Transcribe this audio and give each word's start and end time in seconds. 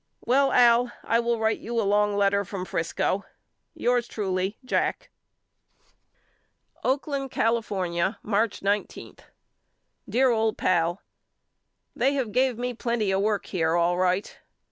Well 0.25 0.51
Al 0.51 0.91
I 1.03 1.19
will 1.19 1.37
write 1.39 1.59
you 1.59 1.79
a 1.79 1.83
long 1.85 2.15
letter 2.17 2.43
from 2.43 2.65
Frisco. 2.65 3.23
Yours 3.75 4.07
truly, 4.07 4.57
JACK. 4.65 5.11
A 5.11 5.83
RUSHER'S 5.83 5.89
LETTERS 5.93 6.81
HOME 6.81 6.81
23 6.81 6.91
Oakland, 7.13 7.31
California, 7.31 8.19
March 8.23 8.63
19. 8.63 9.17
DEAR 10.09 10.31
OLD 10.31 10.57
PAL: 10.57 11.03
They 11.95 12.13
have 12.15 12.31
gave 12.31 12.57
me 12.57 12.73
plenty 12.73 13.11
of 13.11 13.21
work 13.21 13.45
here 13.45 13.75
all 13.75 13.95
right. 13.99 14.39